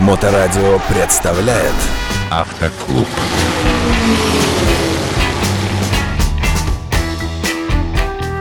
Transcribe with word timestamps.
Моторадио 0.00 0.80
представляет 0.88 1.74
Автоклуб. 2.30 3.06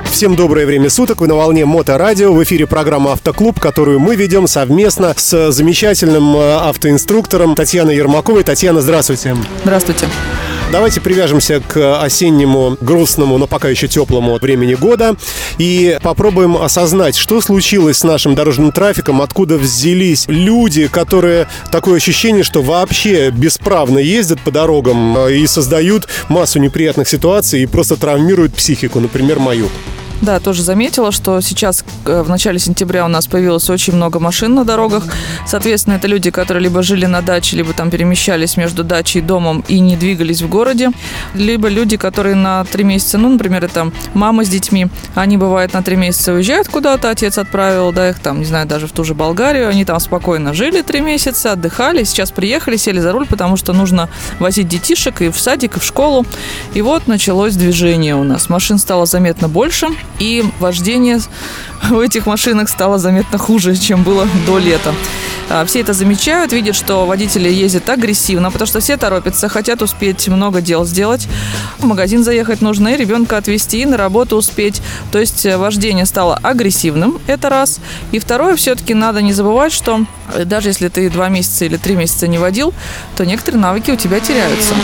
Всем 0.05 0.37
доброе 0.37 0.65
время 0.65 0.89
суток. 0.89 1.19
Вы 1.19 1.27
на 1.27 1.35
волне 1.35 1.65
Моторадио. 1.65 2.31
В 2.31 2.41
эфире 2.43 2.65
программа 2.65 3.11
«Автоклуб», 3.11 3.59
которую 3.59 3.99
мы 3.99 4.15
ведем 4.15 4.47
совместно 4.47 5.13
с 5.17 5.51
замечательным 5.51 6.33
э, 6.37 6.55
автоинструктором 6.59 7.55
Татьяной 7.55 7.97
Ермаковой. 7.97 8.45
Татьяна, 8.45 8.79
здравствуйте. 8.79 9.35
Здравствуйте. 9.63 10.07
Давайте 10.71 11.01
привяжемся 11.01 11.61
к 11.61 11.99
осеннему, 11.99 12.77
грустному, 12.79 13.39
но 13.39 13.47
пока 13.47 13.69
еще 13.69 13.87
теплому 13.87 14.37
времени 14.37 14.75
года 14.75 15.15
и 15.57 15.97
попробуем 16.03 16.57
осознать, 16.57 17.15
что 17.15 17.41
случилось 17.41 17.97
с 17.97 18.03
нашим 18.03 18.35
дорожным 18.35 18.71
трафиком, 18.71 19.23
откуда 19.23 19.57
взялись 19.57 20.25
люди, 20.27 20.87
которые 20.87 21.47
такое 21.71 21.95
ощущение, 21.97 22.43
что 22.43 22.61
вообще 22.61 23.31
бесправно 23.31 23.97
ездят 23.97 24.41
по 24.41 24.51
дорогам 24.51 25.17
э, 25.17 25.37
и 25.37 25.47
создают 25.47 26.07
массу 26.27 26.59
неприятных 26.59 27.09
ситуаций 27.09 27.63
и 27.63 27.65
просто 27.65 27.95
травмируют 27.95 28.53
психику, 28.53 28.99
например, 28.99 29.39
мою. 29.39 29.69
Да, 30.21 30.39
тоже 30.41 30.63
заметила, 30.63 31.13
что 31.13 31.39
сейчас 31.39 31.85
э, 32.05 32.21
в 32.23 32.29
начале 32.29 32.59
сентября 32.59 33.05
у 33.05 33.07
нас 33.07 33.27
появилось 33.27 33.69
очень 33.69 33.93
много 33.93 34.19
машин 34.19 34.53
на 34.53 34.65
дорогах. 34.65 35.05
Соответственно, 35.47 35.93
это 35.93 36.07
люди, 36.07 36.29
которые 36.29 36.63
либо 36.63 36.83
жили 36.83 37.05
на 37.05 37.21
даче, 37.21 37.55
либо 37.55 37.71
там 37.73 37.89
перемещались 37.89 38.57
между 38.57 38.83
дачей 38.83 39.21
и 39.21 39.23
домом 39.23 39.63
и 39.69 39.79
не 39.79 39.95
двигались 39.95 40.41
в 40.41 40.49
городе. 40.49 40.91
Либо 41.33 41.69
люди, 41.69 41.95
которые 41.95 42.35
на 42.35 42.65
три 42.65 42.83
месяца, 42.83 43.17
ну, 43.17 43.29
например, 43.29 43.63
это 43.63 43.91
мама 44.13 44.43
с 44.43 44.49
детьми, 44.49 44.87
они 45.15 45.37
бывают 45.37 45.73
на 45.73 45.81
три 45.83 45.95
месяца 45.95 46.33
уезжают 46.33 46.67
куда-то, 46.67 47.09
отец 47.09 47.37
отправил, 47.37 47.93
да, 47.93 48.09
их 48.09 48.19
там, 48.19 48.39
не 48.39 48.45
знаю, 48.45 48.67
даже 48.67 48.87
в 48.87 48.91
ту 48.91 49.05
же 49.05 49.13
Болгарию, 49.13 49.69
они 49.69 49.85
там 49.85 49.99
спокойно 50.01 50.53
жили 50.53 50.81
три 50.81 50.99
месяца, 50.99 51.53
отдыхали, 51.53 52.03
сейчас 52.03 52.31
приехали, 52.31 52.75
сели 52.75 52.99
за 52.99 53.13
руль, 53.13 53.25
потому 53.25 53.55
что 53.55 53.71
нужно 53.71 54.09
возить 54.39 54.67
детишек 54.67 55.21
и 55.21 55.29
в 55.29 55.39
садик, 55.39 55.77
и 55.77 55.79
в 55.79 55.83
школу. 55.83 56.25
И 56.73 56.81
вот 56.81 57.07
началось 57.07 57.55
движение 57.55 58.15
у 58.15 58.23
нас. 58.23 58.49
Машин 58.49 58.77
стало 58.77 59.05
заметно 59.05 59.47
больше, 59.47 59.87
и 60.19 60.43
вождение 60.59 61.19
в 61.89 61.99
этих 61.99 62.25
машинах 62.25 62.69
стало 62.69 62.99
заметно 62.99 63.37
хуже, 63.37 63.75
чем 63.75 64.03
было 64.03 64.27
до 64.45 64.57
лета. 64.57 64.93
А, 65.49 65.65
все 65.65 65.79
это 65.79 65.93
замечают, 65.93 66.51
видят, 66.53 66.75
что 66.75 67.05
водители 67.05 67.49
ездят 67.49 67.89
агрессивно, 67.89 68.51
потому 68.51 68.67
что 68.67 68.79
все 68.79 68.97
торопятся, 68.97 69.49
хотят 69.49 69.81
успеть 69.81 70.27
много 70.27 70.61
дел 70.61 70.85
сделать. 70.85 71.27
В 71.79 71.85
магазин 71.85 72.23
заехать 72.23 72.61
нужно, 72.61 72.89
и 72.89 72.97
ребенка 72.97 73.37
отвезти, 73.37 73.81
и 73.81 73.85
на 73.85 73.97
работу 73.97 74.37
успеть. 74.37 74.81
То 75.11 75.19
есть 75.19 75.45
э, 75.45 75.57
вождение 75.57 76.05
стало 76.05 76.35
агрессивным, 76.35 77.19
это 77.25 77.49
раз. 77.49 77.79
И 78.11 78.19
второе, 78.19 78.55
все-таки 78.55 78.93
надо 78.93 79.21
не 79.21 79.33
забывать, 79.33 79.73
что 79.73 80.05
э, 80.35 80.45
даже 80.45 80.69
если 80.69 80.87
ты 80.87 81.09
два 81.09 81.29
месяца 81.29 81.65
или 81.65 81.77
три 81.77 81.95
месяца 81.95 82.27
не 82.27 82.37
водил, 82.37 82.73
то 83.17 83.25
некоторые 83.25 83.61
навыки 83.61 83.89
у 83.89 83.95
тебя 83.95 84.19
теряются. 84.19 84.75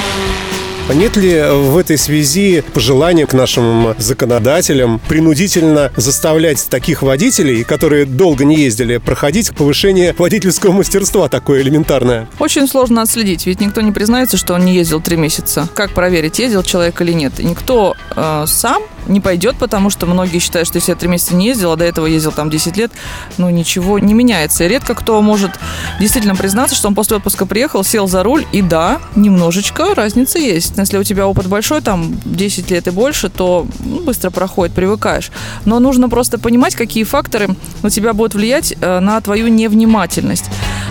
Нет 0.94 1.17
ли 1.17 1.41
в 1.50 1.78
этой 1.78 1.97
связи 1.97 2.64
пожелания 2.73 3.25
к 3.25 3.33
нашим 3.33 3.95
законодателям 3.97 5.02
принудительно 5.09 5.91
заставлять 5.97 6.69
таких 6.69 7.02
водителей, 7.02 7.64
которые 7.64 8.05
долго 8.05 8.45
не 8.45 8.58
ездили, 8.58 8.97
проходить 8.97 9.53
повышение 9.56 10.13
водительского 10.17 10.72
мастерства 10.72 11.28
такое 11.28 11.61
элементарное? 11.61 12.28
Очень 12.38 12.67
сложно 12.67 13.02
отследить, 13.02 13.47
ведь 13.47 13.61
никто 13.61 13.81
не 13.81 13.91
признается, 13.91 14.38
что 14.38 14.53
он 14.53 14.63
не 14.63 14.75
ездил 14.75 15.02
три 15.02 15.17
месяца. 15.17 15.67
Как 15.73 15.91
проверить, 15.91 16.38
ездил 16.38 16.61
человек 16.61 17.02
или 17.02 17.13
нет? 17.13 17.39
И 17.39 17.45
никто 17.45 17.95
э, 18.16 18.45
сам 18.47 18.83
не 19.08 19.20
пойдет, 19.20 19.56
потому 19.58 19.89
что 19.89 20.06
многие 20.06 20.39
считают, 20.39 20.67
что 20.67 20.78
если 20.78 20.92
я 20.92 20.95
три 20.95 21.08
месяца 21.08 21.36
не 21.36 21.48
ездил, 21.48 21.72
а 21.72 21.75
до 21.75 21.86
этого 21.86 22.06
ездил 22.06 22.31
там 22.31 22.50
10 22.50 22.78
лет, 22.78 22.92
ну 23.38 23.50
ничего 23.50 24.00
не 24.00 24.14
меняется. 24.14 24.64
И 24.64 24.67
редко 24.67 24.95
кто 24.95 25.22
может 25.22 25.52
действительно 26.00 26.36
признаться, 26.36 26.75
что 26.75 26.88
он 26.88 26.95
после 26.95 27.17
отпуска 27.17 27.45
приехал, 27.45 27.84
сел 27.84 28.08
за 28.08 28.23
руль, 28.23 28.45
и 28.52 28.62
да, 28.62 29.00
немножечко 29.16 29.95
разница 29.95 30.39
есть. 30.39 30.78
Если 30.78 30.97
у 30.97 31.03
тебя 31.03 31.28
опыт 31.28 31.47
большой, 31.47 31.81
там 31.81 32.18
10 32.25 32.72
лет 32.72 32.88
и 32.88 32.91
больше, 32.91 33.29
то 33.29 33.68
ну, 33.79 34.02
быстро 34.02 34.29
проходит, 34.29 34.75
привыкаешь. 34.75 35.31
Но 35.66 35.79
нужно 35.79 36.09
просто 36.09 36.40
понимать, 36.40 36.75
какие 36.75 37.03
факторы 37.03 37.50
на 37.81 37.90
тебя 37.90 38.13
будут 38.13 38.35
влиять 38.35 38.75
э, 38.79 39.00
на 39.00 39.19
твою 39.22 39.47
невнимательность. 39.47 40.46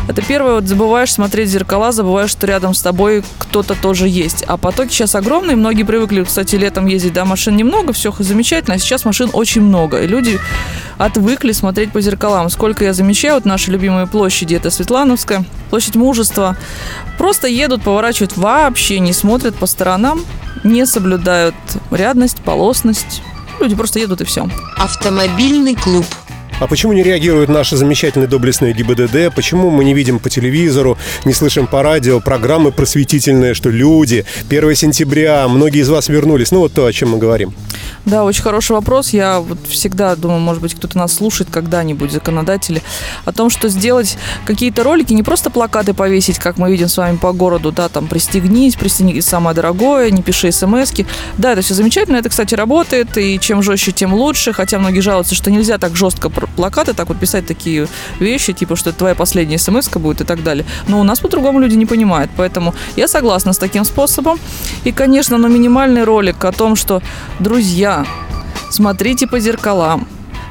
Это 0.09 0.23
первое, 0.23 0.55
вот 0.55 0.69
забываешь 0.69 1.13
смотреть 1.13 1.49
в 1.49 1.53
зеркала, 1.53 1.93
забываешь, 1.93 2.31
что 2.31 2.47
рядом 2.47 2.75
с 2.75 2.83
тобой 2.83 3.25
кто-то 3.39 3.75
тоже 3.75 4.09
есть. 4.09 4.45
А 4.47 4.57
потоки 4.57 4.93
сейчас 4.93 5.15
огромные, 5.15 5.57
многие 5.57 5.85
привыкли, 5.85 6.25
кстати, 6.25 6.57
летом 6.57 6.87
ездить, 6.87 7.13
да, 7.13 7.25
машин 7.25 7.57
немного, 7.57 7.93
все 7.93 8.04
замечательно, 8.11 8.75
а 8.75 8.79
сейчас 8.79 9.05
машин 9.05 9.31
очень 9.33 9.63
много. 9.63 10.03
И 10.03 10.07
люди 10.07 10.39
отвыкли 10.99 11.53
смотреть 11.53 11.93
по 11.93 12.01
зеркалам. 12.01 12.51
Сколько 12.51 12.85
я 12.85 12.93
замечаю, 12.93 13.35
вот 13.35 13.45
наши 13.45 13.71
любимые 13.71 14.07
площади, 14.07 14.55
это 14.55 14.71
Светлановская, 14.71 15.45
площадь 15.71 15.97
Мужества, 15.97 16.57
просто 17.19 17.49
едут, 17.49 17.83
поворачивают, 17.83 18.37
вообще 18.37 18.99
не 19.01 19.13
смотрят 19.13 19.55
по 19.55 19.67
сторонам, 19.67 20.25
не 20.63 20.87
соблюдают 20.87 21.55
рядность, 21.91 22.39
полосность. 22.39 23.23
Люди 23.61 23.75
просто 23.75 23.99
едут 23.99 24.21
и 24.21 24.25
все. 24.25 24.49
Автомобильный 24.77 25.75
клуб. 25.75 26.07
А 26.61 26.69
почему 26.69 26.93
не 26.93 27.03
реагируют 27.03 27.51
наши 27.51 27.77
замечательные 27.77 28.29
доблестные 28.29 28.73
ГИБДД? 28.73 29.35
Почему 29.35 29.71
мы 29.71 29.85
не 29.85 29.93
видим 29.93 30.21
по 30.21 30.31
телевизору, 30.31 30.97
не 31.25 31.35
слышим 31.35 31.67
по 31.67 31.83
радио 31.83 32.21
программы 32.21 32.71
просветительные, 32.71 33.55
что 33.55 33.71
люди, 33.71 34.25
1 34.49 34.75
сентября, 34.77 35.49
многие 35.49 35.81
из 35.81 35.89
вас 35.89 36.09
вернулись. 36.09 36.53
Ну 36.53 36.61
вот 36.61 36.73
то, 36.73 36.87
о 36.87 36.93
чем 36.93 37.11
мы 37.11 37.19
говорим. 37.19 37.55
Да, 38.05 38.25
очень 38.25 38.43
хороший 38.43 38.73
вопрос. 38.73 39.11
Я 39.11 39.41
вот 39.41 39.59
всегда 39.67 40.15
думаю, 40.15 40.41
может 40.41 40.63
быть, 40.63 40.75
кто-то 40.75 40.99
нас 40.99 41.15
слушает 41.15 41.49
когда-нибудь, 41.51 42.13
законодатели, 42.13 42.83
о 43.25 43.33
том, 43.33 43.49
что 43.49 43.69
сделать 43.69 44.19
какие-то 44.45 44.83
ролики, 44.83 45.15
не 45.15 45.23
просто 45.23 45.49
плакаты 45.49 45.95
повесить, 45.95 46.39
как 46.39 46.59
мы 46.59 46.71
видим 46.71 46.89
с 46.89 46.99
вами 46.99 47.17
по 47.17 47.33
городу, 47.33 47.73
да, 47.73 47.89
там, 47.89 48.07
пристегнись, 48.07 48.77
пристегнись 48.77 49.25
самое 49.25 49.57
дорогое, 49.57 50.11
не 50.11 50.23
пиши 50.23 50.53
смс 50.53 50.93
-ки. 50.93 51.07
Да, 51.39 51.53
это 51.53 51.63
все 51.63 51.75
замечательно, 51.75 52.17
это, 52.17 52.29
кстати, 52.29 52.55
работает, 52.55 53.17
и 53.17 53.39
чем 53.41 53.63
жестче, 53.63 53.93
тем 53.93 54.13
лучше, 54.13 54.53
хотя 54.53 54.79
многие 54.79 55.01
жалуются, 55.01 55.35
что 55.35 55.51
нельзя 55.51 55.79
так 55.79 55.97
жестко 55.97 56.29
плакаты, 56.29 56.93
так 56.93 57.09
вот 57.09 57.19
писать 57.19 57.47
такие 57.47 57.89
вещи, 58.21 58.53
типа, 58.53 58.77
что 58.77 58.91
это 58.91 58.99
твоя 58.99 59.15
последняя 59.15 59.59
смс 59.59 59.89
будет 59.89 60.21
и 60.21 60.25
так 60.25 60.43
далее. 60.43 60.67
Но 60.89 61.01
у 61.01 61.05
нас 61.05 61.21
по-другому 61.21 61.61
люди 61.61 61.77
не 61.77 61.87
понимают, 61.87 62.31
поэтому 62.37 62.75
я 62.97 63.09
согласна 63.09 63.53
с 63.53 63.59
таким 63.59 63.85
способом. 63.85 64.39
И, 64.85 64.93
конечно, 64.93 65.39
но 65.39 65.49
минимальный 65.49 66.05
ролик 66.05 66.45
о 66.45 66.53
том, 66.53 66.77
что, 66.77 67.01
друзья, 67.41 67.94
смотрите 68.71 69.27
по 69.27 69.41
зеркалам. 69.41 70.07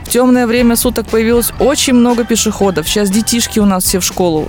В 0.05 0.09
темное 0.09 0.47
время 0.47 0.75
суток 0.75 1.07
появилось 1.07 1.51
очень 1.59 1.93
много 1.93 2.23
пешеходов. 2.23 2.87
Сейчас 2.87 3.09
детишки 3.09 3.59
у 3.59 3.65
нас 3.65 3.83
все 3.83 3.99
в 3.99 4.03
школу 4.03 4.47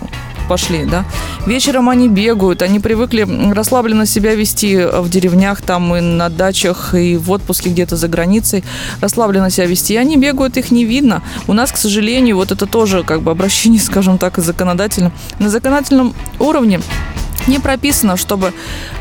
пошли, 0.49 0.84
да. 0.84 1.05
Вечером 1.47 1.88
они 1.88 2.09
бегают, 2.09 2.62
они 2.62 2.81
привыкли 2.81 3.27
расслабленно 3.53 4.06
себя 4.06 4.34
вести 4.34 4.77
в 4.77 5.09
деревнях, 5.09 5.62
там 5.62 5.94
и 5.97 6.00
на 6.00 6.28
дачах, 6.28 6.94
и 6.94 7.16
в 7.16 7.31
отпуске 7.31 7.71
где-то 7.71 7.97
за 7.97 8.09
границей, 8.09 8.65
расслабленно 9.00 9.50
себя 9.50 9.66
вести. 9.66 9.94
И 9.94 9.97
они 9.97 10.16
бегают, 10.16 10.56
их 10.56 10.71
не 10.71 10.84
видно. 10.84 11.22
У 11.47 11.53
нас, 11.53 11.72
к 11.72 11.76
сожалению, 11.76 12.37
вот 12.37 12.53
это 12.53 12.66
тоже 12.66 13.03
как 13.03 13.22
бы 13.22 13.31
обращение, 13.31 13.81
скажем 13.91 14.19
так, 14.19 14.38
законодательно. 14.38 15.12
На 15.38 15.49
законодательном 15.49 16.15
уровне 16.38 16.81
не 17.47 17.59
прописано, 17.59 18.16
чтобы 18.16 18.53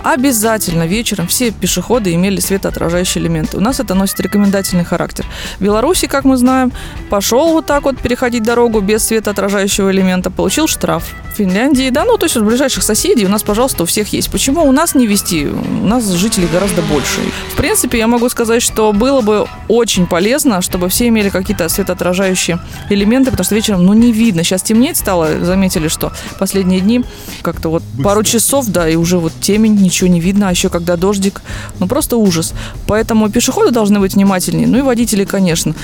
обязательно 0.03 0.83
вечером 0.83 1.27
все 1.27 1.51
пешеходы 1.51 2.13
имели 2.13 2.39
светоотражающие 2.39 3.23
элементы. 3.23 3.57
У 3.57 3.61
нас 3.61 3.79
это 3.79 3.95
носит 3.95 4.19
рекомендательный 4.19 4.83
характер. 4.83 5.25
В 5.59 5.63
Беларуси, 5.63 6.07
как 6.07 6.25
мы 6.25 6.37
знаем, 6.37 6.71
пошел 7.09 7.53
вот 7.53 7.65
так 7.65 7.83
вот 7.83 7.97
переходить 7.99 8.43
дорогу 8.43 8.81
без 8.81 9.03
светоотражающего 9.05 9.91
элемента, 9.91 10.29
получил 10.31 10.67
штраф. 10.67 11.03
В 11.33 11.35
Финляндии, 11.35 11.89
да, 11.89 12.05
ну 12.05 12.17
то 12.17 12.25
есть 12.25 12.37
у 12.37 12.43
ближайших 12.43 12.83
соседей 12.83 13.25
у 13.25 13.29
нас, 13.29 13.41
пожалуйста, 13.41 13.83
у 13.83 13.85
всех 13.87 14.13
есть. 14.13 14.29
Почему 14.29 14.63
у 14.67 14.71
нас 14.71 14.93
не 14.93 15.07
вести? 15.07 15.47
У 15.47 15.85
нас 15.85 16.07
жителей 16.07 16.47
гораздо 16.51 16.83
больше. 16.83 17.21
В 17.51 17.55
принципе, 17.55 17.97
я 17.97 18.07
могу 18.07 18.29
сказать, 18.29 18.61
что 18.61 18.93
было 18.93 19.21
бы 19.21 19.47
очень 19.67 20.05
полезно, 20.05 20.61
чтобы 20.61 20.89
все 20.89 21.07
имели 21.07 21.29
какие-то 21.29 21.69
светоотражающие 21.69 22.59
элементы, 22.89 23.31
потому 23.31 23.45
что 23.45 23.55
вечером, 23.55 23.85
ну, 23.85 23.93
не 23.93 24.11
видно. 24.11 24.43
Сейчас 24.43 24.61
темнеть 24.61 24.97
стало, 24.97 25.43
заметили, 25.43 25.87
что 25.87 26.11
последние 26.37 26.81
дни 26.81 27.03
как-то 27.41 27.69
вот 27.69 27.81
Быстро. 27.83 28.03
пару 28.03 28.23
часов, 28.33 28.65
да, 28.67 28.89
и 28.89 28.95
уже 28.95 29.17
вот 29.17 29.31
темень, 29.41 29.75
ничего 29.75 30.09
не 30.09 30.19
видно, 30.19 30.47
а 30.47 30.51
еще 30.51 30.69
когда 30.69 30.97
дождик, 30.97 31.41
ну 31.79 31.87
просто 31.87 32.17
ужас. 32.17 32.53
Поэтому 32.87 33.29
пешеходы 33.29 33.71
должны 33.71 33.99
быть 33.99 34.15
внимательнее, 34.15 34.67
ну 34.67 34.77
и 34.77 34.81
водители, 34.81 35.25
конечно. 35.25 35.75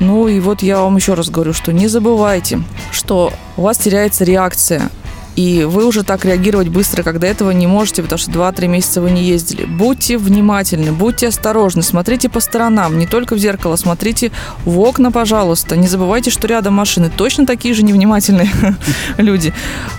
Ну 0.00 0.28
и 0.28 0.40
вот 0.40 0.62
я 0.62 0.80
вам 0.80 0.96
еще 0.96 1.14
раз 1.14 1.30
говорю, 1.30 1.52
что 1.52 1.72
не 1.72 1.88
забывайте, 1.88 2.62
что 2.90 3.32
у 3.56 3.62
вас 3.62 3.78
теряется 3.78 4.24
реакция 4.24 4.90
и 5.36 5.64
вы 5.64 5.86
уже 5.86 6.02
так 6.02 6.24
реагировать 6.24 6.68
быстро, 6.68 7.02
когда 7.02 7.26
этого 7.26 7.50
не 7.50 7.66
можете, 7.66 8.02
потому 8.02 8.18
что 8.18 8.30
2-3 8.30 8.68
месяца 8.68 9.00
вы 9.00 9.10
не 9.10 9.24
ездили. 9.24 9.64
Будьте 9.64 10.18
внимательны, 10.18 10.92
будьте 10.92 11.28
осторожны, 11.28 11.82
смотрите 11.82 12.28
по 12.28 12.40
сторонам, 12.40 12.98
не 12.98 13.06
только 13.06 13.34
в 13.34 13.38
зеркало, 13.38 13.76
смотрите 13.76 14.30
в 14.64 14.78
окна, 14.80 15.10
пожалуйста. 15.10 15.76
Не 15.76 15.86
забывайте, 15.86 16.30
что 16.30 16.46
рядом 16.46 16.74
машины 16.74 17.10
точно 17.14 17.46
такие 17.46 17.74
же 17.74 17.82
невнимательные 17.82 18.50
люди. 19.16 19.54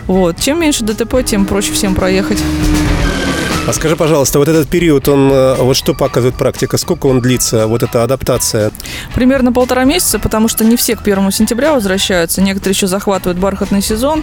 Вот. 0.07 0.39
Чем 0.39 0.61
меньше 0.61 0.83
ДТП, 0.83 1.23
тем 1.25 1.45
проще 1.45 1.73
всем 1.73 1.95
проехать. 1.95 2.39
А 3.65 3.71
скажи, 3.71 3.95
пожалуйста, 3.95 4.39
вот 4.39 4.49
этот 4.49 4.67
период, 4.67 5.07
он 5.07 5.31
э, 5.31 5.55
вот 5.55 5.77
что 5.77 5.93
показывает 5.93 6.35
практика? 6.35 6.77
Сколько 6.77 7.07
он 7.07 7.21
длится, 7.21 7.65
вот 7.65 7.81
эта 7.81 8.03
адаптация? 8.03 8.71
Примерно 9.15 9.53
полтора 9.53 9.85
месяца, 9.85 10.19
потому 10.19 10.49
что 10.49 10.65
не 10.65 10.75
все 10.75 10.97
к 10.97 11.03
первому 11.03 11.31
сентября 11.31 11.71
возвращаются. 11.71 12.41
Некоторые 12.41 12.73
еще 12.73 12.87
захватывают 12.87 13.39
бархатный 13.39 13.81
сезон. 13.81 14.21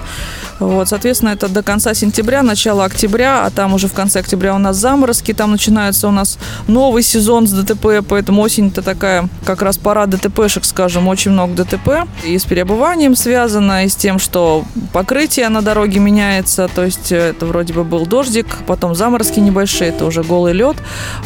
Вот, 0.58 0.90
соответственно, 0.90 1.30
это 1.30 1.48
до 1.48 1.62
конца 1.62 1.94
сентября, 1.94 2.42
начало 2.42 2.84
октября, 2.84 3.46
а 3.46 3.50
там 3.50 3.72
уже 3.72 3.88
в 3.88 3.94
конце 3.94 4.20
октября 4.20 4.54
у 4.54 4.58
нас 4.58 4.76
заморозки, 4.76 5.32
там 5.32 5.52
начинается 5.52 6.06
у 6.08 6.10
нас 6.10 6.38
новый 6.68 7.02
сезон 7.02 7.46
с 7.46 7.52
ДТП, 7.52 8.06
поэтому 8.06 8.42
осень-то 8.42 8.82
такая 8.82 9.26
как 9.46 9.62
раз 9.62 9.78
пора 9.78 10.04
ДТПшек, 10.04 10.66
скажем, 10.66 11.08
очень 11.08 11.30
много 11.30 11.64
ДТП. 11.64 12.06
И 12.26 12.38
с 12.38 12.44
переобуванием 12.44 13.16
связано, 13.16 13.86
и 13.86 13.88
с 13.88 13.96
тем, 13.96 14.18
что 14.18 14.66
покрытие 14.92 15.48
на 15.48 15.62
дороге 15.62 15.98
меняется, 15.98 16.68
то 16.74 16.84
есть 16.84 17.10
э, 17.10 17.30
это 17.30 17.46
вроде 17.46 17.72
бы 17.72 17.84
был 17.84 18.04
дождик, 18.04 18.46
потом 18.66 18.94
заморозки 18.94 19.29
небольшие, 19.38 19.90
это 19.90 20.04
уже 20.06 20.22
голый 20.22 20.52
лед. 20.52 20.76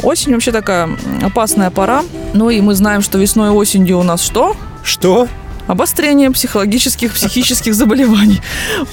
Осень 0.03 0.33
вообще 0.33 0.51
такая 0.51 0.89
опасная 1.23 1.71
пора. 1.71 2.03
Ну 2.33 2.51
и 2.51 2.61
мы 2.61 2.75
знаем, 2.75 3.01
что 3.01 3.17
весной 3.17 3.49
и 3.49 3.51
осенью 3.51 3.97
у 3.97 4.03
нас 4.03 4.21
что? 4.21 4.55
Что? 4.83 5.27
Обострение 5.67 6.31
психологических, 6.31 7.13
психических 7.13 7.73
заболеваний. 7.73 8.41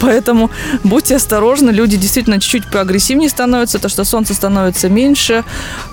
Поэтому 0.00 0.50
будьте 0.84 1.16
осторожны, 1.16 1.70
люди 1.70 1.96
действительно 1.96 2.40
чуть-чуть 2.40 2.70
поагрессивнее 2.70 3.28
становятся, 3.28 3.78
то 3.78 3.88
что 3.88 4.04
солнце 4.04 4.34
становится 4.34 4.88
меньше, 4.88 5.44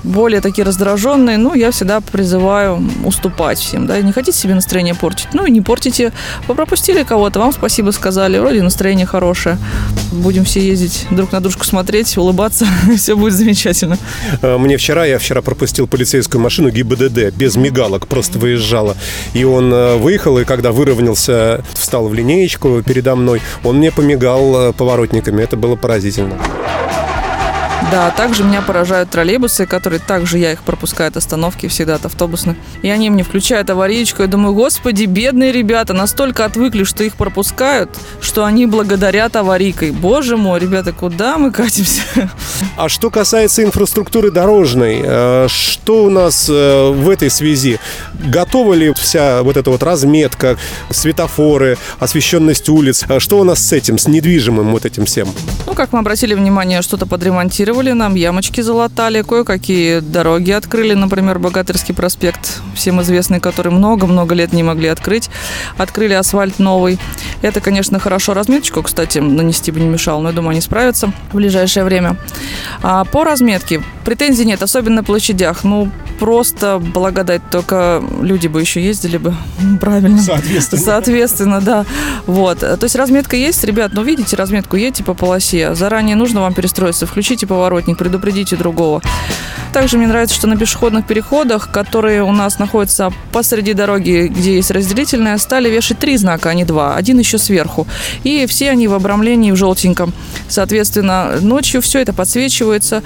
более 0.04 0.42
такие 0.42 0.66
раздраженные. 0.66 1.38
Ну, 1.38 1.54
я 1.54 1.72
всегда 1.72 2.02
призываю 2.02 2.84
уступать 3.04 3.60
всем, 3.60 3.88
да, 3.88 4.00
не 4.02 4.12
хотите 4.12 4.38
себе 4.38 4.56
настроение 4.56 4.96
портить, 4.96 5.28
ну 5.34 5.46
и 5.46 5.52
не 5.52 5.62
портите. 5.62 6.12
Вы 6.48 6.56
пропустили 6.56 7.04
кого-то, 7.04 7.40
вам 7.40 7.52
спасибо 7.52 7.92
сказали, 7.92 8.38
вроде 8.38 8.62
настроение 8.62 9.06
хорошее. 9.06 9.58
Будем 10.12 10.46
все 10.46 10.60
ездить 10.62 11.08
друг 11.12 11.32
на 11.32 11.42
дружку 11.42 11.66
смотреть, 11.66 12.18
улыбаться, 12.18 12.66
все 12.98 13.16
будет 13.16 13.34
замечательно. 13.34 13.98
Э, 14.42 14.58
мне 14.58 14.78
вчера, 14.78 15.06
я 15.06 15.20
вчера 15.20 15.42
пропустил 15.42 15.88
полицейскую 15.88 16.42
машину 16.42 16.70
ГИБДД, 16.70 17.36
без 17.36 17.56
мигалок, 17.56 18.08
просто 18.08 18.40
выезжала. 18.40 18.96
И 19.34 19.44
он 19.44 19.74
э, 19.74 19.96
выехал, 19.98 20.40
и 20.40 20.46
когда 20.46 20.69
когда 20.70 20.72
выровнялся, 20.72 21.64
встал 21.74 22.08
в 22.08 22.14
линеечку 22.14 22.82
передо 22.84 23.16
мной, 23.16 23.42
он 23.64 23.78
мне 23.78 23.92
помигал 23.92 24.70
э, 24.70 24.74
поворотниками. 24.74 25.42
Это 25.42 25.58
было 25.58 25.76
поразительно. 25.76 26.36
Да, 27.92 28.12
также 28.12 28.44
меня 28.44 28.62
поражают 28.62 29.10
троллейбусы, 29.10 29.66
которые 29.66 30.00
также 30.00 30.38
я 30.38 30.52
их 30.52 30.62
пропускаю 30.62 31.08
от 31.08 31.18
остановки 31.18 31.68
всегда 31.68 31.96
от 31.96 32.06
автобусных. 32.06 32.56
И 32.84 32.90
они 32.90 33.10
мне 33.10 33.24
включают 33.24 33.70
аварийку. 33.72 34.22
Я 34.22 34.28
думаю, 34.28 34.54
господи, 34.54 35.06
бедные 35.06 35.52
ребята 35.52 35.94
настолько 35.94 36.46
отвыкли, 36.46 36.84
что 36.84 37.04
их 37.04 37.16
пропускают, 37.16 37.90
что 38.22 38.46
они 38.46 38.68
благодарят 38.68 39.36
аварийкой. 39.36 39.90
Боже 39.90 40.38
мой, 40.38 40.60
ребята, 40.60 40.94
куда 40.94 41.40
мы 41.40 41.52
катимся? 41.52 42.02
А 42.78 42.90
что 42.90 43.10
касается 43.10 43.64
инфраструктуры 43.64 44.30
дорожной, 44.30 45.02
э, 45.04 45.48
что 45.50 46.04
у 46.04 46.10
нас 46.10 46.48
э, 46.48 46.92
в 46.92 47.10
этой 47.10 47.32
связи? 47.32 47.80
Готова 48.20 48.74
ли 48.74 48.94
вся 48.94 49.44
вот 49.44 49.58
эта 49.58 49.70
вот 49.70 49.84
разметка, 49.84 50.58
светофоры, 50.90 51.78
освещенность 52.00 52.70
улиц? 52.70 53.06
А 53.08 53.20
что 53.20 53.40
у 53.40 53.44
нас 53.44 53.60
с 53.60 53.74
этим, 53.74 53.98
с 53.98 54.08
недвижимым 54.08 54.72
вот 54.72 54.86
этим 54.86 55.06
всем? 55.06 55.30
Ну, 55.66 55.74
как 55.74 55.94
мы 55.94 56.00
обратили 56.00 56.34
внимание, 56.34 56.82
что-то 56.82 57.06
подремонтировали 57.06 57.50
ремонтировали, 57.50 57.92
нам 57.92 58.16
ямочки 58.16 58.62
залатали, 58.62 59.22
кое-какие 59.22 60.00
дороги 60.00 60.52
открыли, 60.52 60.94
например, 60.94 61.40
Богатырский 61.40 61.94
проспект, 61.94 62.62
всем 62.76 63.02
известный, 63.02 63.40
который 63.40 63.72
много-много 63.72 64.36
лет 64.36 64.54
не 64.54 64.64
могли 64.64 64.88
открыть. 64.88 65.30
Открыли 65.78 66.14
асфальт 66.14 66.60
новый. 66.60 67.00
Это, 67.42 67.62
конечно, 67.62 68.00
хорошо 68.00 68.34
разметочку, 68.34 68.84
кстати, 68.84 69.20
нанести 69.20 69.72
бы 69.72 69.80
не 69.80 69.88
мешало, 69.88 70.22
но 70.22 70.30
я 70.30 70.36
думаю, 70.36 70.52
они 70.52 70.62
справятся 70.62 71.12
в 71.32 71.36
ближайшее 71.36 71.84
время. 71.84 72.18
А 72.82 73.06
по 73.06 73.24
разметке 73.24 73.82
претензий 74.06 74.46
нет, 74.46 74.62
особенно 74.62 74.98
на 74.98 75.04
площадях. 75.04 75.64
Ну, 75.64 75.90
просто 76.20 76.80
благодать, 76.80 77.42
только 77.50 78.04
люди 78.22 78.48
бы 78.48 78.62
еще 78.62 78.84
ездили 78.84 79.18
бы 79.18 79.36
правильно. 79.82 80.22
Соответственно. 80.22 80.82
Соответственно, 80.82 81.62
да. 81.62 81.86
Вот. 82.26 82.60
То 82.60 82.80
есть 82.82 82.96
разметка 82.96 83.36
есть, 83.36 83.64
ребят, 83.64 83.92
ну, 83.94 84.04
видите 84.04 84.36
разметку, 84.36 84.76
едете 84.76 85.04
по 85.04 85.14
полосе, 85.14 85.76
заранее 85.76 86.16
нужно 86.16 86.42
вам 86.42 86.54
перестроиться, 86.54 87.06
включите 87.06 87.48
поворотник, 87.48 87.98
предупредите 87.98 88.56
другого. 88.56 89.02
Также 89.74 89.98
мне 89.98 90.08
нравится, 90.08 90.36
что 90.36 90.48
на 90.48 90.58
пешеходных 90.58 91.06
переходах, 91.06 91.72
которые 91.72 92.24
у 92.24 92.32
нас 92.32 92.60
находятся 92.60 93.12
посреди 93.32 93.74
дороги, 93.74 94.28
где 94.28 94.56
есть 94.56 94.72
разделительная, 94.72 95.38
стали 95.38 95.70
вешать 95.70 96.00
три 96.00 96.18
знака, 96.18 96.50
а 96.50 96.54
не 96.54 96.66
два. 96.66 96.96
Один 96.96 97.20
еще 97.20 97.38
сверху. 97.38 97.88
И 98.24 98.46
все 98.48 98.72
они 98.72 98.88
в 98.88 98.94
обрамлении 98.94 99.52
в 99.52 99.56
желтеньком. 99.56 100.14
Соответственно, 100.48 101.38
ночью 101.42 101.82
все 101.82 102.00
это 102.00 102.14
подсвечивается 102.14 103.04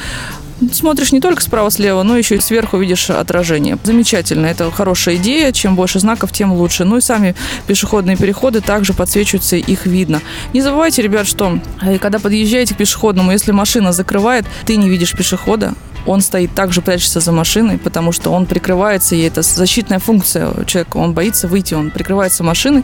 смотришь 0.72 1.12
не 1.12 1.20
только 1.20 1.42
справа-слева, 1.42 2.04
но 2.04 2.18
еще 2.18 2.36
и 2.36 2.40
сверху 2.40 2.78
видишь 2.78 3.10
отражение. 3.10 3.78
Замечательно, 3.84 4.46
это 4.46 4.70
хорошая 4.72 5.16
идея. 5.16 5.52
Чем 5.52 5.76
больше 5.76 6.00
знаков, 6.00 6.32
тем 6.32 6.54
лучше. 6.54 6.86
Ну 6.86 6.98
и 6.98 7.02
сами 7.02 7.36
пешеходные 7.68 8.18
переходы 8.18 8.62
также 8.62 8.94
подсвечиваются, 8.94 9.56
их 9.56 9.86
видно. 9.86 10.22
Не 10.54 10.62
забывайте, 10.62 11.02
ребят, 11.02 11.28
что 11.28 11.60
э, 11.82 11.98
когда 11.98 12.20
подъезжаете 12.20 12.76
к 12.76 12.78
пешеходному, 12.78 13.32
если 13.32 13.52
машина 13.52 13.92
закрывает, 13.92 14.46
ты 14.66 14.76
не 14.78 14.90
видишь 14.90 15.14
пешехода, 15.14 15.74
он 16.06 16.22
стоит 16.22 16.54
также 16.54 16.82
прячется 16.82 17.20
за 17.20 17.32
машиной, 17.32 17.78
потому 17.78 18.12
что 18.12 18.32
он 18.32 18.46
прикрывается, 18.46 19.16
и 19.16 19.22
это 19.22 19.42
защитная 19.42 20.00
функция 20.00 20.52
человека. 20.66 20.98
Он 20.98 21.14
боится 21.14 21.48
выйти, 21.48 21.74
он 21.74 21.92
прикрывается 21.92 22.44
машиной. 22.44 22.84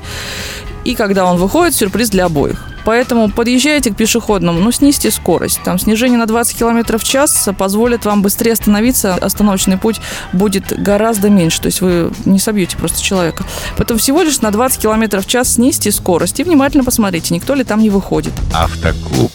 И 0.86 0.96
когда 0.96 1.26
он 1.26 1.38
выходит, 1.38 1.76
сюрприз 1.76 2.10
для 2.10 2.26
обоих. 2.26 2.66
Поэтому 2.86 3.30
подъезжайте 3.30 3.92
к 3.92 3.96
пешеходному, 3.96 4.60
ну, 4.60 4.72
снизьте 4.72 5.12
скорость. 5.12 5.60
Там 5.64 5.78
снижение 5.78 6.18
на 6.18 6.26
20 6.26 6.58
км 6.58 6.98
в 6.98 7.04
час 7.04 7.48
позволит 7.58 8.06
вам 8.06 8.22
быстрее 8.22 8.54
остановиться. 8.54 9.16
Остановочный 9.16 9.78
путь 9.78 10.00
будет 10.34 10.82
гораздо 10.82 11.30
меньше. 11.30 11.62
То 11.62 11.68
есть 11.68 11.82
вы 11.82 12.12
не 12.26 12.40
собьете 12.40 12.78
просто 12.78 13.02
человека. 13.02 13.44
Поэтому 13.78 14.00
всего 14.00 14.22
лишь 14.24 14.42
на 14.42 14.52
20 14.52 14.82
км 14.82 15.22
в 15.22 15.28
час 15.28 15.54
снизьте 15.54 15.92
скорость 15.92 16.40
и 16.40 16.44
внимательно 16.44 16.84
посмотрите, 16.84 17.34
никто 17.34 17.54
ли 17.54 17.64
там 17.64 17.82
не 17.82 17.90
выходит. 17.90 18.34
Автоклуб. 18.54 19.32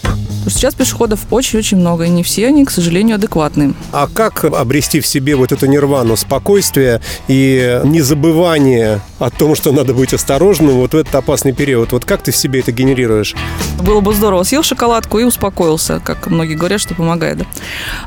Сейчас 0.46 0.74
пешеходов 0.74 1.20
очень-очень 1.30 1.78
много, 1.78 2.04
и 2.04 2.10
не 2.10 2.22
все 2.22 2.48
они, 2.48 2.66
к 2.66 2.70
сожалению, 2.70 3.16
адекватные. 3.16 3.72
А 3.92 4.08
как 4.12 4.44
обрести 4.44 5.00
в 5.00 5.06
себе 5.06 5.36
вот 5.36 5.52
эту 5.52 5.66
нирвану, 5.66 6.16
спокойствие 6.16 7.00
и 7.28 7.80
незабывание 7.84 9.00
о 9.18 9.30
том, 9.30 9.54
что 9.54 9.72
надо 9.72 9.94
быть 9.94 10.12
осторожным 10.12 10.74
вот 10.74 10.92
в 10.92 10.96
этот 10.96 11.14
опасный 11.14 11.33
период? 11.52 11.92
Вот 11.92 12.04
как 12.04 12.22
ты 12.22 12.32
в 12.32 12.36
себе 12.36 12.60
это 12.60 12.72
генерируешь? 12.72 13.34
Было 13.80 14.00
бы 14.00 14.14
здорово, 14.14 14.42
съел 14.44 14.62
шоколадку 14.62 15.18
и 15.18 15.24
успокоился, 15.24 16.00
как 16.00 16.28
многие 16.28 16.54
говорят, 16.54 16.80
что 16.80 16.94
помогает. 16.94 17.38
Да? 17.38 17.44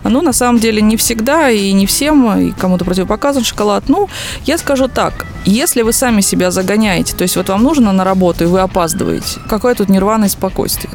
Ну, 0.10 0.22
на 0.22 0.34
самом 0.34 0.60
деле, 0.60 0.82
не 0.82 0.98
всегда 0.98 1.50
и 1.50 1.72
не 1.74 1.86
всем, 1.86 2.40
и 2.40 2.52
кому-то 2.52 2.86
противопоказан 2.86 3.44
шоколад. 3.44 3.90
Ну, 3.90 4.10
я 4.46 4.58
скажу 4.58 4.88
так, 4.88 5.26
если 5.46 5.82
вы 5.82 5.94
сами 5.94 6.22
себя 6.22 6.52
загоняете, 6.52 7.16
то 7.16 7.24
есть 7.24 7.36
вот 7.36 7.50
вам 7.50 7.64
нужно 7.64 7.92
на 7.92 8.04
работу, 8.04 8.44
и 8.44 8.48
вы 8.48 8.60
опаздываете, 8.62 9.40
какое 9.48 9.76
тут 9.76 9.90
нирвана 9.90 10.26
и 10.26 10.30
спокойствие? 10.30 10.92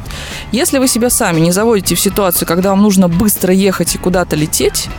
Если 0.51 0.79
вы 0.79 0.87
себя 0.87 1.09
сами 1.09 1.39
не 1.39 1.51
заводите 1.51 1.95
в 1.95 1.99
ситуацию, 1.99 2.47
когда 2.47 2.71
вам 2.71 2.81
нужно 2.81 3.07
быстро 3.07 3.53
ехать 3.53 3.95
и 3.95 3.97
куда-то 3.97 4.35
лететь, 4.35 4.89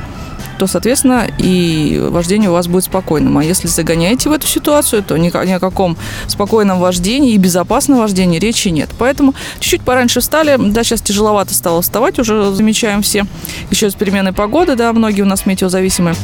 то, 0.59 0.67
соответственно, 0.67 1.27
и 1.39 2.01
вождение 2.11 2.51
у 2.51 2.53
вас 2.53 2.67
будет 2.67 2.85
спокойным. 2.85 3.39
А 3.39 3.45
если 3.45 3.69
загоняете 3.69 4.29
в 4.29 4.33
эту 4.33 4.47
ситуацию, 4.47 5.03
то 5.03 5.17
ни, 5.17 5.27
ни 5.47 5.53
о 5.53 5.61
каком 5.61 5.97
спокойном 6.27 6.81
вождении 6.81 7.33
и 7.33 7.39
безопасном 7.39 7.99
вождении 7.99 8.39
речи 8.39 8.69
нет. 8.69 8.91
Поэтому 8.99 9.35
чуть-чуть 9.59 9.83
пораньше 9.83 10.21
встали. 10.21 10.57
Да, 10.59 10.85
сейчас 10.85 11.03
тяжеловато 11.03 11.55
стало 11.55 11.83
вставать, 11.83 12.19
уже 12.19 12.55
замечаем 12.55 13.03
все. 13.03 13.27
Еще 13.71 13.91
с 13.91 13.95
переменной 13.95 14.33
погоды, 14.33 14.77
да, 14.77 14.93
многие 14.93 15.23
у 15.23 15.27
нас 15.27 15.47
метеозависимые. 15.47 16.17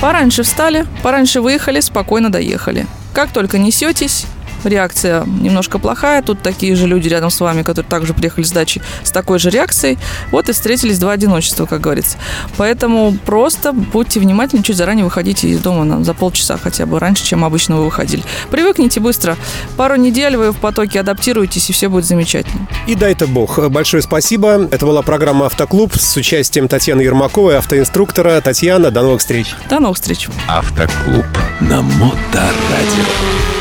Пораньше 0.00 0.42
встали, 0.42 0.86
пораньше 1.02 1.40
выехали, 1.40 1.80
спокойно 1.80 2.30
доехали. 2.30 2.86
Как 3.12 3.32
только 3.32 3.58
несетесь, 3.58 4.26
реакция 4.64 5.24
немножко 5.24 5.78
плохая. 5.78 6.22
Тут 6.22 6.42
такие 6.42 6.74
же 6.74 6.86
люди 6.86 7.08
рядом 7.08 7.30
с 7.30 7.40
вами, 7.40 7.62
которые 7.62 7.88
также 7.88 8.14
приехали 8.14 8.44
с 8.44 8.50
дачи 8.50 8.82
с 9.02 9.10
такой 9.10 9.38
же 9.38 9.50
реакцией. 9.50 9.98
Вот 10.30 10.48
и 10.48 10.52
встретились 10.52 10.98
два 10.98 11.12
одиночества, 11.12 11.66
как 11.66 11.80
говорится. 11.80 12.18
Поэтому 12.56 13.16
просто 13.24 13.72
будьте 13.72 14.20
внимательны, 14.20 14.62
чуть 14.62 14.76
заранее 14.76 15.04
выходите 15.04 15.48
из 15.48 15.60
дома 15.60 15.84
на, 15.84 16.04
за 16.04 16.14
полчаса 16.14 16.56
хотя 16.56 16.86
бы 16.86 16.98
раньше, 16.98 17.24
чем 17.24 17.44
обычно 17.44 17.76
вы 17.76 17.84
выходили. 17.84 18.22
Привыкните 18.50 19.00
быстро. 19.00 19.36
Пару 19.76 19.96
недель 19.96 20.36
вы 20.36 20.52
в 20.52 20.56
потоке 20.56 21.00
адаптируетесь, 21.00 21.70
и 21.70 21.72
все 21.72 21.88
будет 21.88 22.04
замечательно. 22.04 22.66
И 22.86 22.94
дай-то 22.94 23.26
бог. 23.26 23.58
Большое 23.68 24.02
спасибо. 24.02 24.68
Это 24.70 24.86
была 24.86 25.02
программа 25.02 25.46
«Автоклуб» 25.46 25.94
с 25.94 26.16
участием 26.16 26.68
Татьяны 26.68 27.02
Ермаковой, 27.02 27.58
автоинструктора. 27.58 28.40
Татьяна, 28.40 28.90
до 28.90 29.02
новых 29.02 29.20
встреч. 29.20 29.54
До 29.68 29.80
новых 29.80 29.96
встреч. 29.96 30.28
Автоклуб 30.48 31.26
на 31.60 31.82
Моторадио. 31.82 33.57